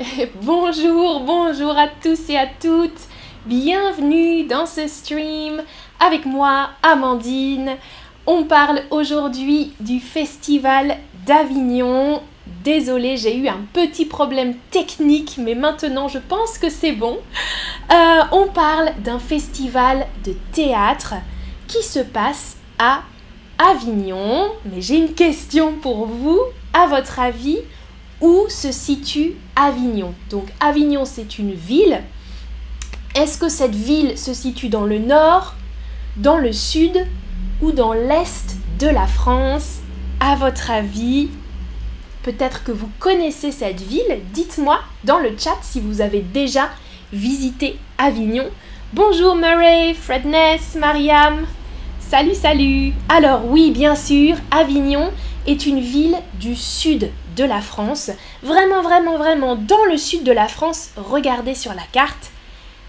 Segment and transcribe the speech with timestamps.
[0.42, 3.00] bonjour, bonjour à tous et à toutes.
[3.44, 5.62] Bienvenue dans ce stream
[5.98, 7.76] avec moi, Amandine.
[8.26, 12.22] On parle aujourd'hui du Festival d'Avignon.
[12.64, 17.18] Désolée, j'ai eu un petit problème technique, mais maintenant je pense que c'est bon.
[17.92, 21.14] Euh, on parle d'un festival de théâtre
[21.66, 23.02] qui se passe à
[23.58, 24.48] Avignon.
[24.64, 26.40] Mais j'ai une question pour vous.
[26.72, 27.58] À votre avis,
[28.20, 32.02] où se situe Avignon Donc Avignon, c'est une ville.
[33.14, 35.54] Est-ce que cette ville se situe dans le nord,
[36.16, 37.06] dans le sud
[37.60, 39.78] ou dans l'est de la France?
[40.20, 41.30] À votre avis,
[42.22, 44.20] peut-être que vous connaissez cette ville.
[44.34, 46.68] Dites-moi dans le chat si vous avez déjà
[47.12, 48.48] visité Avignon.
[48.92, 51.46] Bonjour Murray, Fredness, Mariam.
[52.00, 52.92] Salut, salut.
[53.08, 55.10] Alors oui, bien sûr, Avignon
[55.46, 58.10] est une ville du sud de la France.
[58.42, 60.90] Vraiment, vraiment, vraiment dans le sud de la France.
[60.96, 62.30] Regardez sur la carte.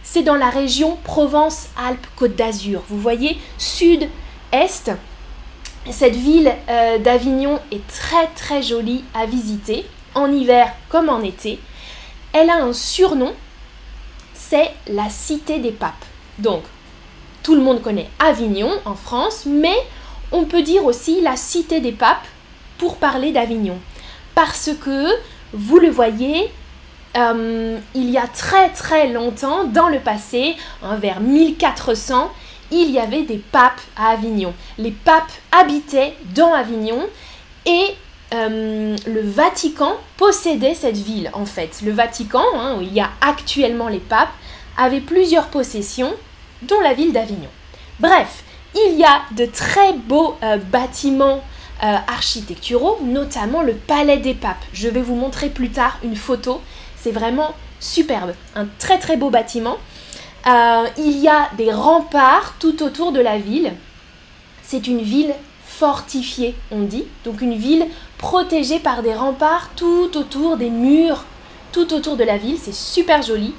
[0.04, 2.83] C'est dans la région Provence-Alpes-Côte d'Azur.
[2.89, 4.92] Vous voyez, sud-est.
[5.89, 11.59] Cette ville euh, d'Avignon est très très jolie à visiter, en hiver comme en été.
[12.33, 13.33] Elle a un surnom,
[14.33, 16.05] c'est la cité des papes.
[16.38, 16.61] Donc,
[17.44, 19.76] tout le monde connaît Avignon en France, mais
[20.31, 22.28] on peut dire aussi la cité des papes
[22.78, 23.78] pour parler d'Avignon.
[24.35, 25.07] Parce que,
[25.53, 26.51] vous le voyez,
[27.17, 32.31] euh, il y a très très longtemps, dans le passé, hein, vers 1400,
[32.71, 34.53] il y avait des papes à Avignon.
[34.77, 37.05] Les papes habitaient dans Avignon
[37.65, 37.85] et
[38.33, 41.81] euh, le Vatican possédait cette ville en fait.
[41.83, 44.31] Le Vatican, hein, où il y a actuellement les papes,
[44.77, 46.13] avait plusieurs possessions,
[46.61, 47.49] dont la ville d'Avignon.
[47.99, 48.43] Bref,
[48.73, 51.43] il y a de très beaux euh, bâtiments
[51.83, 54.63] euh, architecturaux, notamment le Palais des Papes.
[54.73, 56.61] Je vais vous montrer plus tard une photo.
[56.95, 58.33] C'est vraiment superbe.
[58.55, 59.77] Un très très beau bâtiment.
[60.47, 63.73] Euh, il y a des remparts tout autour de la ville.
[64.64, 65.33] C'est une ville
[65.65, 67.05] fortifiée, on dit.
[67.25, 67.87] Donc une ville
[68.20, 71.25] protégée par des remparts tout autour des murs,
[71.71, 72.58] tout autour de la ville.
[72.61, 73.53] C'est super joli.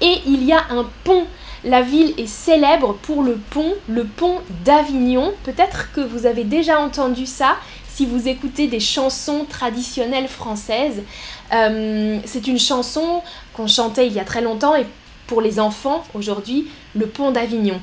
[0.00, 1.26] Et il y a un pont.
[1.64, 5.32] La ville est célèbre pour le pont, le pont d'Avignon.
[5.44, 7.56] Peut-être que vous avez déjà entendu ça
[7.88, 11.02] si vous écoutez des chansons traditionnelles françaises.
[11.52, 13.22] Euh, c'est une chanson
[13.54, 14.86] qu'on chantait il y a très longtemps et
[15.28, 17.80] pour les enfants aujourd'hui, le pont d'Avignon.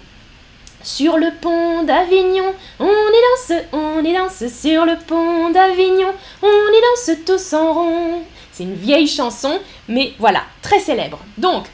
[0.84, 6.10] Sur le pont d'Avignon, on y danse, on y danse sur le pont d'Avignon,
[6.42, 8.22] on y danse tous en rond.
[8.52, 11.20] C'est une vieille chanson, mais voilà, très célèbre.
[11.38, 11.66] Donc,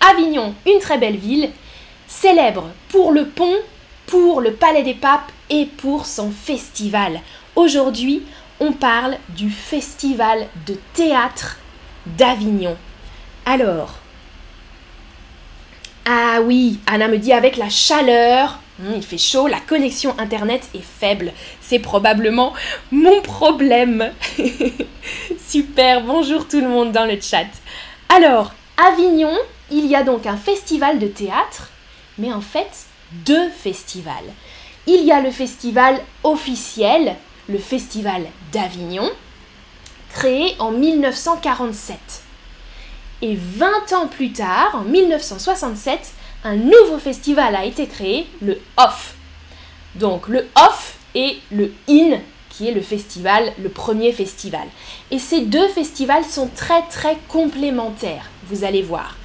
[0.00, 1.50] Avignon, une très belle ville,
[2.06, 3.56] célèbre pour le pont,
[4.06, 7.20] pour le Palais des Papes et pour son festival.
[7.56, 8.22] Aujourd'hui,
[8.60, 11.58] on parle du festival de théâtre
[12.06, 12.76] d'Avignon.
[13.44, 13.98] Alors,
[16.06, 20.68] ah oui, Anna me dit avec la chaleur, hmm, il fait chaud, la connexion Internet
[20.74, 21.32] est faible.
[21.60, 22.54] C'est probablement
[22.90, 24.10] mon problème.
[25.46, 27.46] Super, bonjour tout le monde dans le chat.
[28.08, 29.36] Alors, Avignon,
[29.70, 31.70] il y a donc un festival de théâtre,
[32.18, 34.32] mais en fait deux festivals.
[34.86, 37.16] Il y a le festival officiel,
[37.48, 39.10] le festival d'Avignon,
[40.12, 41.98] créé en 1947.
[43.20, 46.12] Et 20 ans plus tard, en 1967,
[46.44, 49.14] un nouveau festival a été créé, le OFF.
[49.96, 54.66] Donc le OFF et le IN, qui est le festival, le premier festival.
[55.10, 59.17] Et ces deux festivals sont très très complémentaires, vous allez voir.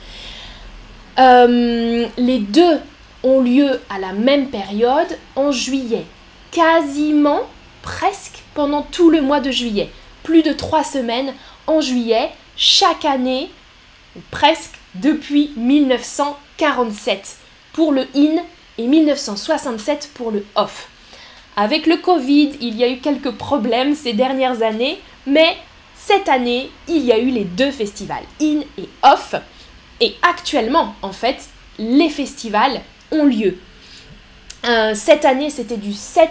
[1.19, 2.79] Euh, les deux
[3.23, 6.05] ont lieu à la même période, en juillet.
[6.51, 7.41] Quasiment,
[7.81, 9.89] presque, pendant tout le mois de juillet.
[10.23, 11.33] Plus de trois semaines
[11.67, 13.49] en juillet, chaque année,
[14.31, 17.37] presque depuis 1947
[17.73, 18.43] pour le IN
[18.77, 20.87] et 1967 pour le OFF.
[21.55, 25.55] Avec le Covid, il y a eu quelques problèmes ces dernières années, mais
[25.95, 29.35] cette année, il y a eu les deux festivals, IN et OFF.
[30.03, 31.47] Et actuellement, en fait,
[31.79, 32.81] les festivals
[33.13, 33.57] ont lieu.
[34.65, 36.29] Euh, cette année, c'était du 7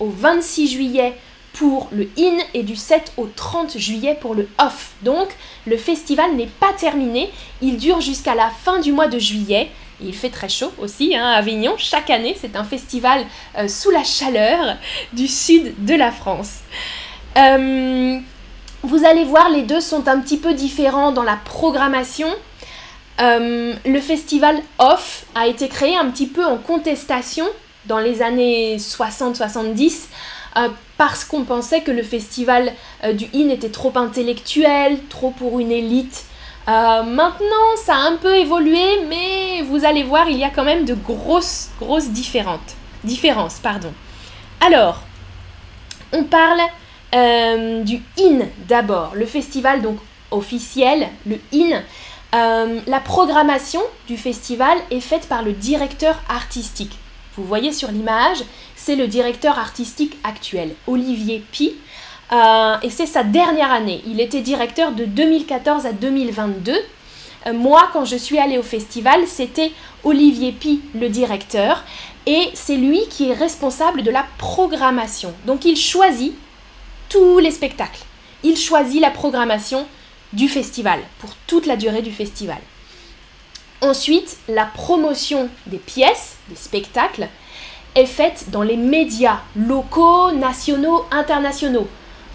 [0.00, 1.12] au 26 juillet
[1.52, 4.92] pour le IN et du 7 au 30 juillet pour le OFF.
[5.02, 5.28] Donc,
[5.66, 7.30] le festival n'est pas terminé.
[7.60, 9.70] Il dure jusqu'à la fin du mois de juillet.
[10.00, 11.74] Il fait très chaud aussi hein, à Avignon.
[11.76, 13.26] Chaque année, c'est un festival
[13.58, 14.78] euh, sous la chaleur
[15.12, 16.60] du sud de la France.
[17.36, 18.18] Euh,
[18.82, 22.28] vous allez voir, les deux sont un petit peu différents dans la programmation.
[23.20, 27.46] Euh, le festival Off a été créé un petit peu en contestation
[27.86, 30.06] dans les années 60-70
[30.56, 32.72] euh, parce qu'on pensait que le festival
[33.04, 36.24] euh, du IN était trop intellectuel, trop pour une élite.
[36.64, 40.84] Maintenant, ça a un peu évolué, mais vous allez voir, il y a quand même
[40.84, 43.58] de grosses, grosses différences.
[43.60, 43.92] Pardon.
[44.64, 45.02] Alors,
[46.12, 46.60] on parle
[47.84, 49.98] du IN d'abord, le festival donc
[50.30, 51.82] officiel, le IN.
[52.34, 56.96] Euh, la programmation du festival est faite par le directeur artistique.
[57.36, 58.38] Vous voyez sur l'image,
[58.74, 61.74] c'est le directeur artistique actuel, Olivier Pi.
[62.32, 64.02] Euh, et c'est sa dernière année.
[64.06, 66.72] Il était directeur de 2014 à 2022.
[67.46, 71.84] Euh, moi, quand je suis allée au festival, c'était Olivier Pi, le directeur,
[72.26, 75.34] et c'est lui qui est responsable de la programmation.
[75.46, 76.32] Donc il choisit
[77.10, 78.00] tous les spectacles.
[78.42, 79.86] Il choisit la programmation
[80.32, 82.58] du festival, pour toute la durée du festival.
[83.80, 87.28] Ensuite, la promotion des pièces, des spectacles,
[87.94, 91.88] est faite dans les médias locaux, nationaux, internationaux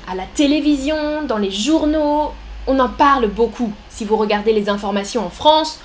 [0.08, 2.32] à la télévision, dans les journaux.
[2.68, 3.72] On en parle beaucoup.
[3.90, 5.80] Si vous regardez les informations en France,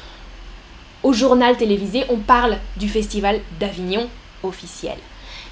[1.03, 4.09] au journal télévisé, on parle du festival d'Avignon
[4.43, 4.97] officiel.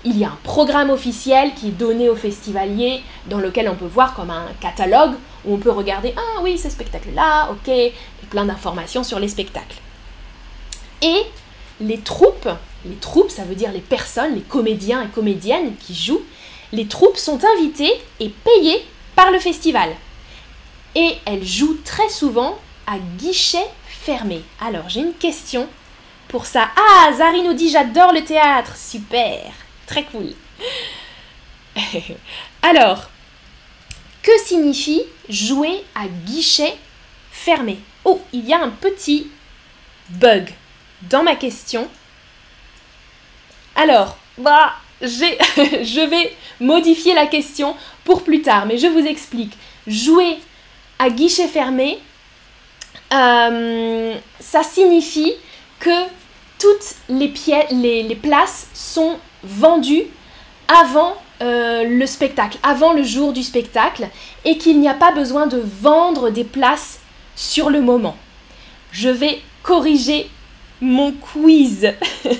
[0.04, 3.86] Il y a un programme officiel qui est donné aux festivaliers dans lequel on peut
[3.86, 5.14] voir comme un catalogue
[5.44, 7.92] où on peut regarder ah oui ce spectacle là ok et
[8.28, 9.76] plein d'informations sur les spectacles.
[11.02, 11.22] Et
[11.80, 12.48] les troupes,
[12.84, 16.22] les troupes ça veut dire les personnes, les comédiens et comédiennes qui jouent,
[16.72, 18.84] les troupes sont invitées et payées
[19.16, 19.90] par le festival.
[20.94, 24.42] Et elles jouent très souvent à guichet fermé.
[24.60, 25.68] Alors, j'ai une question
[26.28, 26.68] pour ça.
[26.76, 28.76] Ah, Zari nous dit j'adore le théâtre.
[28.76, 29.52] Super,
[29.86, 30.32] très cool.
[32.62, 33.10] Alors,
[34.22, 36.74] que signifie jouer à guichet
[37.30, 37.78] fermé?
[38.04, 39.28] Oh, il y a un petit
[40.10, 40.52] bug
[41.02, 41.88] dans ma question.
[43.76, 47.74] Alors, bah, je vais modifier la question
[48.04, 49.52] pour plus tard, mais je vous explique.
[49.86, 50.38] Jouer
[50.98, 51.98] à guichet fermé,
[53.12, 55.32] euh, ça signifie
[55.78, 56.04] que
[56.58, 57.32] toutes les,
[58.02, 60.04] les, places sont vendues
[60.68, 64.08] avant euh, le spectacle, avant le jour du spectacle,
[64.44, 67.00] et qu'il n'y a pas besoin de vendre des places
[67.34, 68.16] sur le moment.
[68.92, 70.30] Je vais corriger
[70.80, 71.92] mon quiz.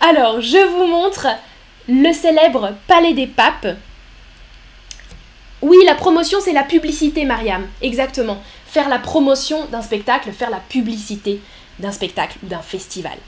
[0.00, 1.26] Alors, je vous montre
[1.88, 3.76] le célèbre Palais des Papes.
[5.62, 7.66] Oui, la promotion, c'est la publicité, Mariam.
[7.82, 8.42] Exactement.
[8.66, 11.40] Faire la promotion d'un spectacle, faire la publicité
[11.78, 13.18] d'un spectacle ou d'un festival.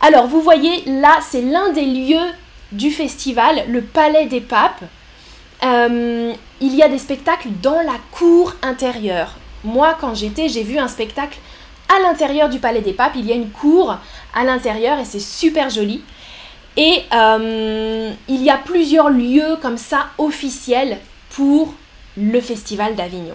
[0.00, 2.32] Alors, vous voyez, là, c'est l'un des lieux
[2.72, 4.84] du festival, le Palais des Papes.
[5.64, 9.36] Euh, il y a des spectacles dans la cour intérieure.
[9.64, 11.38] Moi, quand j'étais, j'ai vu un spectacle
[11.88, 13.14] à l'intérieur du Palais des Papes.
[13.16, 13.96] Il y a une cour
[14.34, 16.02] à l'intérieur et c'est super joli.
[16.76, 20.98] Et euh, il y a plusieurs lieux comme ça officiels
[21.30, 21.74] pour
[22.16, 23.34] le Festival d'Avignon.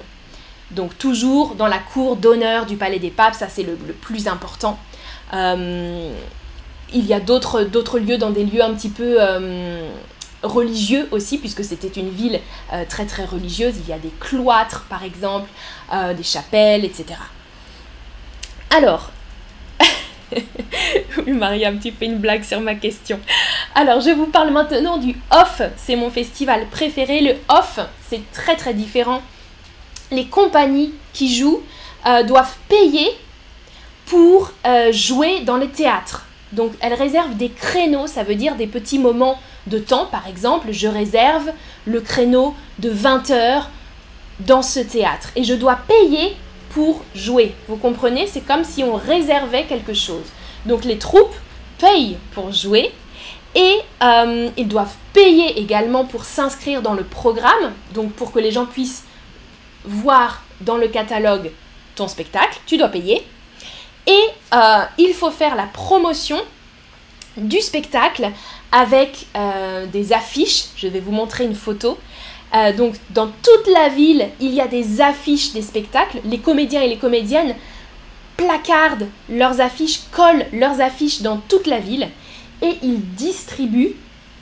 [0.72, 4.80] Donc toujours dans la cour d'honneur du Palais des Papes, ça c'est le, plus important.
[5.34, 6.14] Euh,
[6.94, 9.90] il y a d'autres lieux dans des lieux un petit peu euh,
[10.44, 12.40] religieux aussi, puisque c'était une ville
[12.90, 13.76] très très religieuse.
[13.84, 15.50] Il y a des cloîtres par exemple,
[15.92, 17.16] des chapelles, etc.
[18.70, 19.12] Alors,
[21.26, 23.20] oui, Mariam, tu fais une blague sur ma question.
[23.76, 25.62] Alors, je vous parle maintenant du OFF.
[25.78, 27.22] C'est mon festival préféré.
[27.22, 27.80] Le OFF,
[28.10, 29.22] c'est très très différent.
[30.12, 31.62] Les compagnies qui jouent
[32.06, 33.10] euh, doivent payer
[34.06, 36.26] pour euh, jouer dans les théâtres.
[36.54, 40.06] Donc, elles réservent des créneaux, ça veut dire des petits moments de temps.
[40.06, 41.52] Par exemple, je réserve
[41.86, 43.70] le créneau de 20 heures
[44.40, 46.36] dans ce théâtre et je dois payer
[46.72, 47.54] pour jouer.
[47.68, 48.28] Vous comprenez?
[48.28, 50.26] C'est comme si on réservait quelque chose.
[50.66, 51.36] Donc les troupes
[51.78, 52.92] payent pour jouer
[53.56, 58.52] et euh, ils doivent payer également pour s'inscrire dans le programme, donc pour que les
[58.52, 59.04] gens puissent
[59.86, 61.52] voir dans le catalogue
[61.96, 63.24] ton spectacle, tu dois payer.
[64.08, 66.38] Et euh, il faut faire la promotion
[67.38, 68.30] du spectacle
[68.72, 70.66] avec euh, des affiches.
[70.76, 71.98] Je vais vous montrer une photo.
[72.54, 76.20] Euh, donc dans toute la ville, il y a des affiches des spectacles.
[76.26, 77.56] Les comédiens et les comédiennes
[78.38, 82.08] placardent leurs affiches, collent leurs affiches dans toute la ville
[82.62, 83.96] et ils distribuent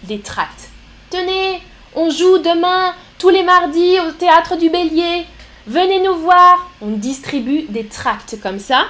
[0.04, 0.70] des tracts.
[1.10, 1.62] Tenez,
[1.96, 5.26] on joue demain, tous les mardis, au théâtre du Bélier.
[5.68, 6.70] Venez nous voir.
[6.82, 8.86] On distribue des tracts comme ça.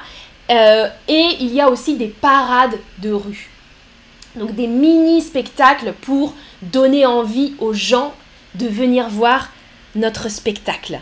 [0.51, 3.49] Euh, et il y a aussi des parades de rue.
[4.35, 8.13] Donc des mini-spectacles pour donner envie aux gens
[8.55, 9.49] de venir voir
[9.95, 10.99] notre spectacle.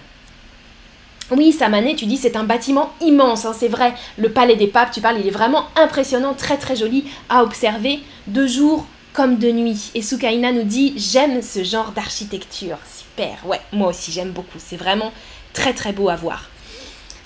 [1.32, 3.94] Oui, Samané, tu dis c'est un bâtiment immense, hein, c'est vrai.
[4.18, 8.00] Le palais des papes, tu parles, il est vraiment impressionnant, très très joli à observer,
[8.28, 9.92] de jour comme de nuit.
[9.94, 12.78] Et Soukaina nous dit j'aime ce genre d'architecture.
[12.88, 15.12] Super, ouais, moi aussi j'aime beaucoup, c'est vraiment
[15.54, 16.50] très très beau à voir.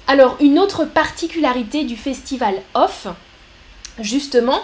[0.08, 3.08] Alors, une autre particularité du festival Off,
[4.00, 4.60] justement,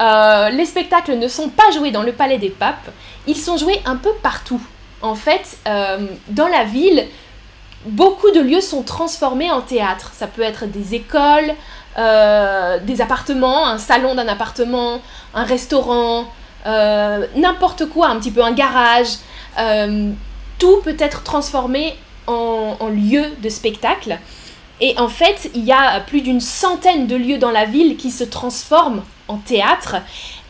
[0.00, 2.90] euh, les spectacles ne sont pas joués dans le Palais des Papes,
[3.26, 4.60] ils sont joués un peu partout.
[5.02, 7.06] En fait, euh, dans la ville,
[7.86, 10.12] beaucoup de lieux sont transformés en théâtre.
[10.14, 11.54] Ça peut être des écoles,
[11.98, 15.00] euh, des appartements, un salon d'un appartement,
[15.34, 16.26] un restaurant,
[16.66, 19.18] n'importe quoi, un petit peu un garage.
[20.58, 21.96] tout peut être transformé
[22.26, 24.18] en, en lieu de spectacle.
[24.84, 28.10] Et en fait, il y a plus d'une centaine de lieux dans la ville qui
[28.10, 29.96] se transforment en théâtre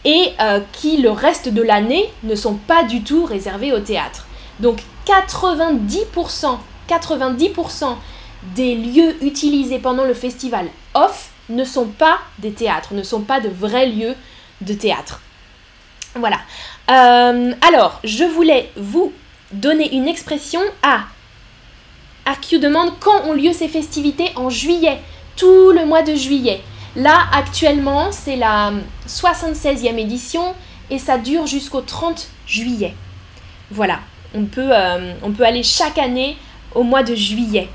[0.05, 4.27] et euh, qui, le reste de l'année, ne sont pas du tout réservés au théâtre.
[4.59, 7.95] Donc 90%, 90%
[8.57, 13.39] des lieux utilisés pendant le festival off ne sont pas des théâtres, ne sont pas
[13.39, 14.17] de vrais lieux
[14.63, 15.21] de théâtre.
[16.17, 16.41] Voilà.
[16.91, 19.13] Euh, alors, je voulais vous
[19.53, 21.03] donner une expression à
[22.27, 25.01] AQ demande quand ont lieu ces festivités en juillet,
[25.37, 26.61] tout le mois de juillet.
[26.97, 28.73] Là, actuellement, c'est la
[29.07, 30.55] 76e édition
[30.91, 32.95] et ça dure jusqu'au 30 juillet.
[33.71, 33.99] Voilà,
[34.35, 36.37] on peut, euh, on peut aller chaque année
[36.75, 37.69] au mois de juillet.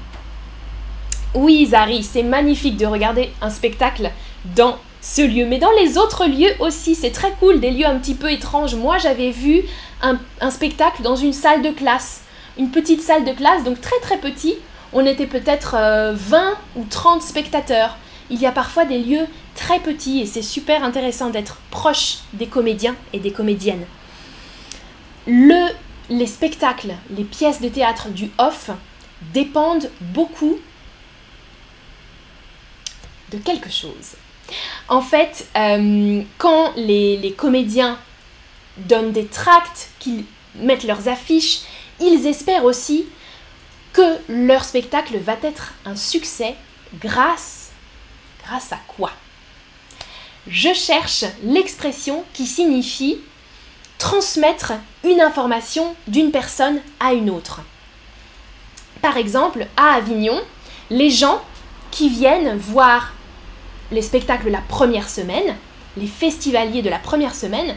[1.36, 4.10] Oui, Zari, c'est magnifique de regarder un spectacle
[4.56, 5.46] dans ce lieu.
[5.46, 8.74] Mais dans les autres lieux aussi, c'est très cool, des lieux un petit peu étranges.
[8.74, 9.64] Moi, j'avais vu
[10.02, 12.24] un spectacle dans une salle de classe
[12.60, 14.56] une petite salle de classe, donc très très petit.
[14.92, 17.98] On était peut-être 20 euh, ou 30 spectateurs.
[18.30, 19.26] Il y a parfois des lieux
[19.56, 23.86] très petits et c'est super intéressant d'être proche des comédiens et des comédiennes.
[25.26, 25.68] Le,
[26.10, 28.70] les spectacles, les pièces de théâtre du off
[29.34, 30.58] dépendent beaucoup
[33.32, 34.16] de quelque chose.
[34.88, 37.98] En fait, euh, quand les, les comédiens
[38.78, 40.26] donnent des tracts, qu'ils
[40.56, 41.62] mettent leurs affiches,
[42.00, 43.06] ils espèrent aussi
[43.94, 46.56] que leur spectacle va être un succès
[47.00, 47.72] grâce
[48.50, 49.12] à quoi?
[50.48, 53.20] Je cherche l'expression qui signifie
[54.00, 57.62] transmettre une information d'une personne à une autre.
[59.02, 60.40] Par exemple, à Avignon,
[60.90, 61.42] les gens
[61.92, 63.14] qui viennent voir
[63.92, 65.56] les spectacles la première semaine,
[65.98, 67.76] les festivaliers de la première semaine,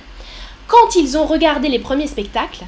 [0.68, 2.64] quand ils ont regardé les premiers spectacles,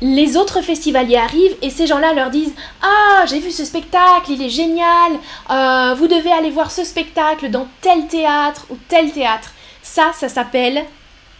[0.00, 4.42] les autres festivaliers arrivent et ces gens-là leur disent Ah, j'ai vu ce spectacle, il
[4.42, 5.12] est génial,
[5.50, 9.52] euh, vous devez aller voir ce spectacle dans tel théâtre ou tel théâtre.
[9.82, 10.84] Ça, ça s'appelle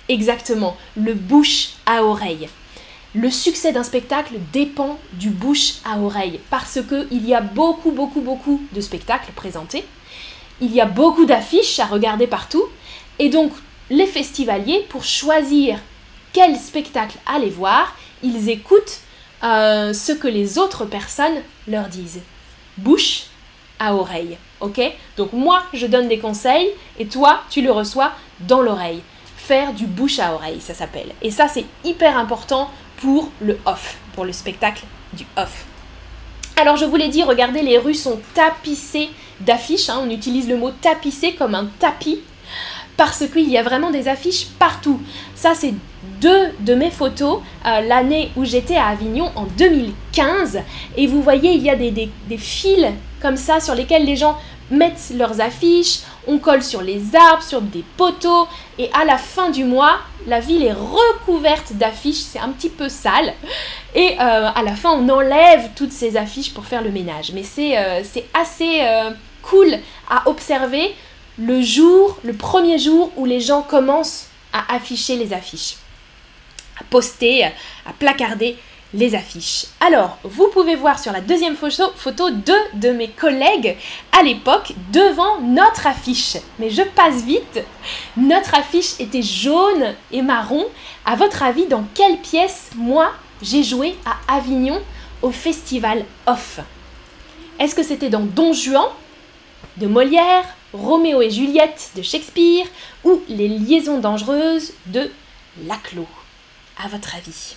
[0.08, 2.48] exactement le bouche à oreille.
[3.14, 8.20] Le succès d'un spectacle dépend du bouche à oreille parce qu'il y a beaucoup, beaucoup,
[8.20, 9.84] beaucoup de spectacles présentés.
[10.60, 12.64] Il y a beaucoup d'affiches à regarder partout.
[13.18, 13.52] Et donc,
[13.90, 15.78] les festivaliers, pour choisir
[16.32, 19.00] quel spectacle aller voir, ils écoutent
[19.42, 22.20] euh, ce que les autres personnes leur disent.
[22.76, 23.24] Bouche
[23.78, 24.36] à oreille.
[24.60, 24.80] Ok?
[25.16, 29.02] Donc moi, je donne des conseils et toi, tu le reçois dans l'oreille.
[29.36, 31.12] Faire du bouche à oreille, ça s'appelle.
[31.22, 35.64] Et ça, c'est hyper important pour le off, pour le spectacle du off.
[36.56, 39.10] Alors je vous l'ai dit, regardez, les rues sont tapissées
[39.40, 39.88] d'affiches.
[39.88, 40.00] Hein.
[40.02, 42.20] on utilise le mot tapisser comme un tapis
[42.98, 45.00] parce qu'il y a vraiment des affiches partout.
[45.36, 45.72] Ça, c'est
[46.20, 50.60] deux de mes photos euh, l'année où j'étais à Avignon en 2015.
[50.96, 52.86] Et vous voyez, il y a des, des, fils
[53.22, 54.36] comme ça sur lesquels les gens
[54.72, 59.48] mettent leurs affiches, on colle sur les arbres, sur des poteaux, et à la fin
[59.50, 63.32] du mois, la ville est recouverte d'affiches, c'est un petit peu sale,
[63.94, 67.30] et euh, à la fin, on enlève toutes ces affiches pour faire le ménage.
[67.32, 68.02] Mais c'est euh,
[68.34, 68.82] assez
[69.42, 69.78] cool
[70.10, 70.94] à observer
[71.38, 75.76] le premier jour où les gens commencent à afficher les affiches,
[76.80, 77.52] à poster, à
[77.98, 78.56] placarder
[78.94, 79.66] les affiches.
[79.80, 83.76] Alors, vous pouvez voir sur la deuxième photo, photo deux de mes collègues
[84.18, 86.38] à l'époque devant notre affiche.
[86.58, 87.62] Mais je passe vite.
[88.16, 90.66] Notre affiche était jaune et marron.
[91.04, 94.80] À votre avis, dans quelle pièce, moi, j'ai joué à Avignon
[95.20, 96.60] au festival Off?
[97.60, 98.86] Est-ce que c'était dans Don Juan
[99.76, 102.66] de Molière, Roméo et Juliette de Shakespeare
[103.04, 105.10] ou Les liaisons dangereuses de
[105.66, 106.08] Laclos
[106.82, 107.56] À votre avis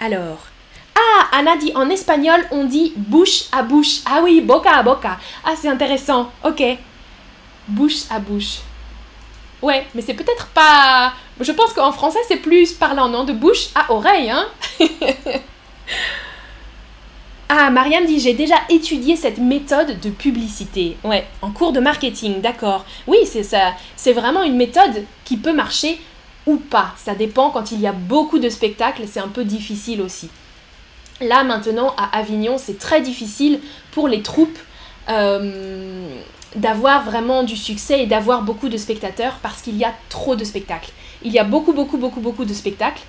[0.00, 0.38] Alors,
[0.94, 4.00] ah, Anna dit en espagnol, on dit bouche à bouche.
[4.04, 5.18] Ah oui, boca à boca.
[5.44, 6.30] Ah, c'est intéressant.
[6.44, 6.62] Ok.
[7.68, 8.58] Bouche à bouche.
[9.62, 11.14] Ouais, mais c'est peut-être pas.
[11.40, 14.46] Je pense qu'en français, c'est plus parlant, non De bouche à oreille, hein
[17.54, 20.96] Ah, Mariam dit j'ai déjà étudié cette méthode de publicité.
[21.04, 22.86] Ouais, en cours de marketing, d'accord.
[23.06, 23.74] Oui, c'est ça.
[23.94, 26.00] C'est vraiment une méthode qui peut marcher
[26.46, 26.94] ou pas.
[26.96, 30.30] Ça dépend quand il y a beaucoup de spectacles, c'est un peu difficile aussi.
[31.20, 34.58] Là maintenant à Avignon, c'est très difficile pour les troupes
[35.10, 36.08] euh,
[36.56, 40.44] d'avoir vraiment du succès et d'avoir beaucoup de spectateurs parce qu'il y a trop de
[40.44, 40.92] spectacles.
[41.22, 43.02] Il y a beaucoup, beaucoup, beaucoup, beaucoup de spectacles,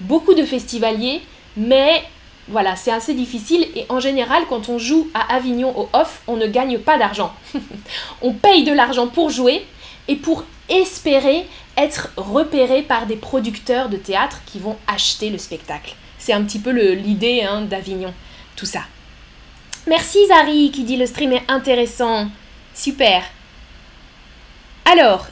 [0.00, 1.22] beaucoup de festivaliers,
[1.56, 2.02] mais
[2.48, 6.36] voilà, c'est assez difficile et en général, quand on joue à Avignon au off, on
[6.36, 7.32] ne gagne pas d'argent.
[8.22, 9.66] on paye de l'argent pour jouer
[10.08, 11.46] et pour espérer
[11.76, 15.94] être repéré par des producteurs de théâtre qui vont acheter le spectacle.
[16.18, 18.12] C'est un petit peu l'idée hein, d'Avignon,
[18.56, 18.80] tout ça.
[19.86, 22.28] Merci Zari qui dit le stream est intéressant.
[22.74, 23.22] Super.
[24.90, 25.26] Alors,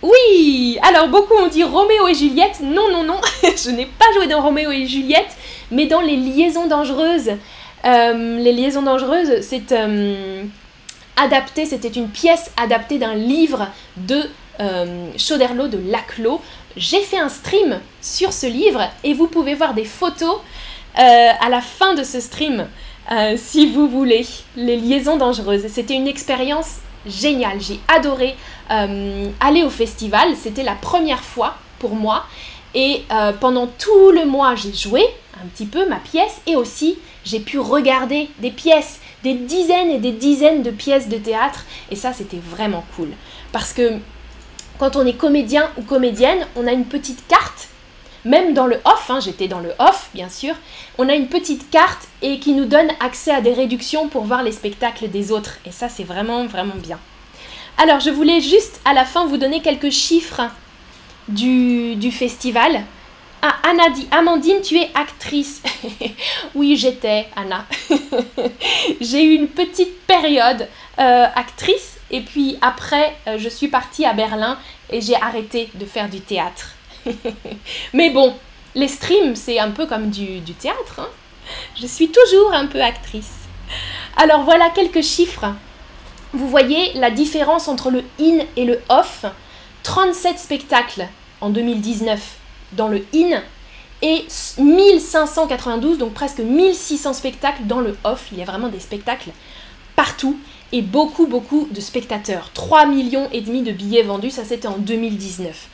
[0.00, 2.60] oui Alors beaucoup ont dit Roméo et Juliette.
[2.62, 5.36] Non, non, non, je n'ai pas joué dans Roméo et Juliette,
[5.70, 7.32] mais dans Les Liaisons Dangereuses.
[7.84, 10.44] Euh, les Liaisons Dangereuses, c'est euh,
[11.16, 14.28] adapté, c'était une pièce adaptée d'un livre de
[14.60, 16.40] euh, Chauderlot de Laclos.
[16.76, 20.38] J'ai fait un stream sur ce livre et vous pouvez voir des photos
[20.94, 22.66] à la fin de ce stream.
[23.36, 25.68] si vous voulez, les liaisons dangereuses.
[25.68, 27.60] C'était une expérience géniale.
[27.60, 28.34] J'ai adoré
[28.68, 30.34] aller au festival.
[30.36, 32.24] C'était la première fois pour moi.
[32.74, 33.04] Et
[33.40, 35.04] pendant tout le mois, j'ai joué
[35.42, 39.98] un petit peu ma pièce et aussi j'ai pu regarder des pièces, des dizaines et
[39.98, 43.08] des dizaines de pièces de théâtre et ça c'était vraiment cool
[43.52, 43.98] parce que
[44.78, 47.66] quand on est comédien ou comédienne, on a une petite carte,
[48.24, 50.54] même dans le off, hein, j'étais dans le off bien sûr,
[50.98, 54.44] on a une petite carte et qui nous donne accès à des réductions pour voir
[54.44, 56.98] les spectacles des autres et ça c'est vraiment vraiment bien.
[57.76, 60.42] Alors je voulais juste à la fin vous donner quelques chiffres
[61.28, 62.84] du, du festival
[63.40, 65.62] ah, Anna dit Amandine, tu es actrice.
[66.54, 67.66] oui, j'étais, Anna.
[69.00, 70.68] J'ai eu une petite période
[70.98, 74.58] euh, actrice et puis après, euh, je suis partie à Berlin
[74.90, 76.70] et j'ai arrêté de faire du théâtre.
[77.92, 78.34] Mais bon,
[78.74, 80.98] les streams, c'est un peu comme du, théâtre.
[81.00, 81.08] Hein.
[81.80, 83.34] je suis toujours un peu actrice.
[84.16, 85.54] Alors voilà quelques chiffres.
[86.32, 89.24] Vous voyez la différence entre le in et le off.
[89.84, 91.06] 37 spectacles
[91.40, 92.37] en 2019
[92.72, 93.42] dans le in
[94.00, 94.26] et
[94.58, 98.28] 1592, donc presque 1600 spectacles dans le off.
[98.32, 99.30] Il y a vraiment des spectacles
[99.96, 100.38] partout
[100.70, 102.50] et beaucoup, beaucoup de spectateurs.
[102.54, 105.68] 3 millions et demi de billets vendus, ça c'était en 2019.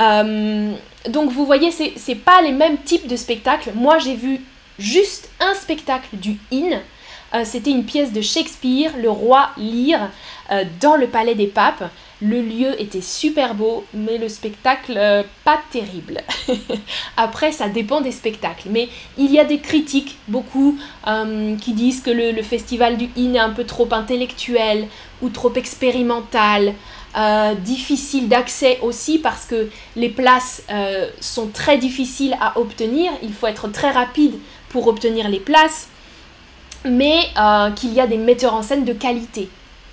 [0.00, 0.72] Euh,
[1.08, 3.72] donc vous voyez, c'est pas les mêmes types de spectacles.
[3.74, 4.40] Moi j'ai vu
[4.78, 6.80] juste un spectacle du in.
[7.32, 10.10] Euh, c'était une pièce de Shakespeare, Le Roi Lear,
[10.50, 11.84] euh, dans le Palais des Papes.
[12.22, 16.20] Le lieu était super beau, mais le spectacle euh, pas terrible.
[17.16, 18.68] Après, ça dépend des spectacles.
[18.70, 23.34] Mais il y a des critiques, beaucoup, euh, qui disent que le, festival du IN
[23.34, 24.86] est un peu trop intellectuel
[25.22, 26.74] ou trop expérimental.
[27.16, 30.62] Euh, difficile d'accès aussi parce que les places
[31.20, 33.10] sont très difficiles à obtenir.
[33.22, 34.34] Il faut être très rapide
[34.68, 35.88] pour obtenir les places.
[36.84, 37.20] Mais
[37.76, 39.48] qu'il y a des metteurs en scène de qualité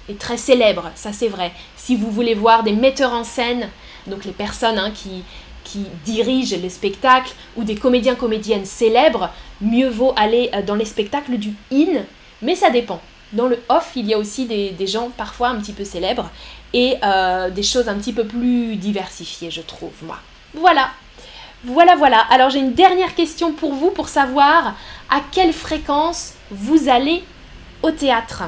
[0.10, 3.70] et très célèbres, ça c'est vrai si vous voulez voir des metteurs en scène,
[4.08, 5.24] donc les personnes hein, qui,
[5.64, 9.30] qui dirigent les spectacles, ou des comédiens, comédiennes célèbres,
[9.62, 12.04] mieux vaut aller euh, dans les spectacles du in,
[12.42, 13.02] mais ça dépend.
[13.34, 16.30] Dans le off, il y a aussi des, gens parfois un petit peu célèbres
[16.74, 20.18] et euh, des choses un petit peu plus diversifiées, je trouve, moi.
[20.54, 20.90] Voilà.
[21.64, 22.20] Voilà, voilà.
[22.30, 24.76] Alors j'ai une dernière question pour vous pour savoir
[25.10, 27.24] à quelle fréquence vous allez
[27.82, 28.44] au théâtre.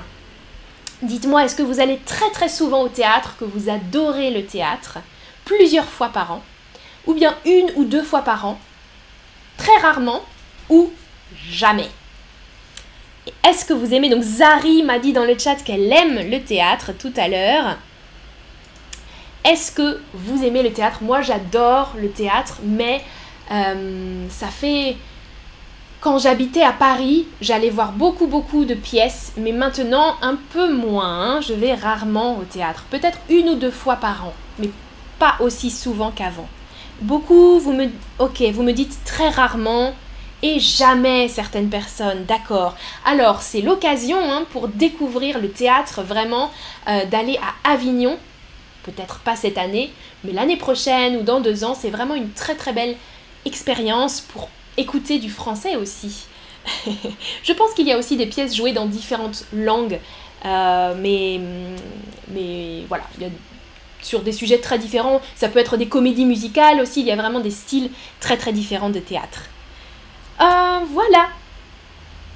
[1.02, 5.00] Dites-moi, est-ce que vous allez très très souvent au théâtre, que vous adorez le théâtre,
[5.46, 6.44] plusieurs fois par an,
[7.06, 8.60] ou bien une ou deux fois par an,
[9.58, 10.22] très rarement,
[10.70, 10.92] ou
[11.50, 11.90] jamais?
[13.48, 16.92] Est-ce que vous aimez Donc Zari m'a dit dans le chat qu'elle aime le théâtre
[16.98, 17.78] tout à l'heure.
[19.46, 21.00] Est-ce que vous aimez le théâtre?
[21.02, 23.02] Moi j'adore le théâtre, mais
[23.52, 24.98] euh, ça fait
[26.02, 31.38] quand j'habitais à Paris, j'allais voir beaucoup beaucoup de pièces, mais maintenant un peu moins.
[31.38, 31.42] Hein.
[31.42, 34.70] Je vais rarement au théâtre, peut-être une ou deux fois par an, mais
[35.20, 36.48] pas aussi souvent qu'avant.
[37.02, 37.88] Beaucoup, vous me,
[38.20, 39.94] ok, vous me dites très rarement
[40.42, 42.76] et jamais certaines personnes, d'accord.
[43.06, 46.50] Alors c'est l'occasion hein, pour découvrir le théâtre vraiment,
[46.88, 48.18] euh, d'aller à Avignon.
[48.84, 49.92] Peut-être pas cette année,
[50.24, 52.96] mais l'année prochaine ou dans deux ans, c'est vraiment une très très belle
[53.46, 56.26] expérience pour écouter du français aussi.
[57.44, 60.00] je pense qu'il y a aussi des pièces jouées dans différentes langues,
[60.46, 61.40] euh, mais,
[62.30, 63.04] mais voilà,
[64.02, 65.22] sur des sujets très différents.
[65.36, 68.54] Ça peut être des comédies musicales aussi, il y a vraiment des styles très très
[68.54, 69.44] différents de théâtre.
[70.42, 71.28] Euh, voilà.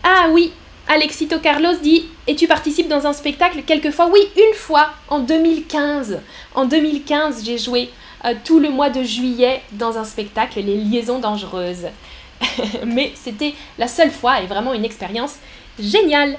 [0.03, 0.51] Ah oui,
[0.87, 4.09] Alexito Carlos dit Et tu participes dans un spectacle quelquefois?
[4.11, 6.19] Oui, une fois, en 2015.
[6.55, 7.89] En 2015, j'ai joué
[8.25, 11.87] euh, tout le mois de juillet dans un spectacle, Les Liaisons Dangereuses.
[12.85, 15.35] mais c'était la seule fois et vraiment une expérience
[15.79, 16.37] géniale.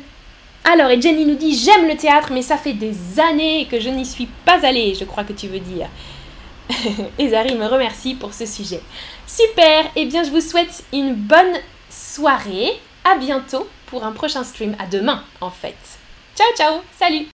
[0.64, 3.90] Alors, et Jenny nous dit J'aime le théâtre, mais ça fait des années que je
[3.90, 5.88] n'y suis pas allée, je crois que tu veux dire.
[7.18, 8.80] et Zari me remercie pour ce sujet.
[9.26, 11.58] Super, eh bien je vous souhaite une bonne
[11.90, 12.72] soirée.
[13.04, 14.74] À bientôt pour un prochain stream.
[14.78, 15.76] À demain, en fait.
[16.34, 17.22] Ciao, ciao, salut